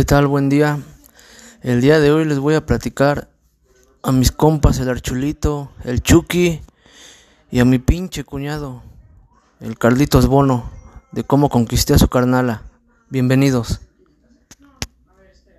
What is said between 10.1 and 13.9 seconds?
Bono, de cómo conquisté a su carnala. Bienvenidos.